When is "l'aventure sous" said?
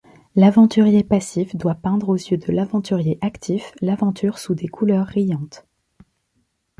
3.81-4.55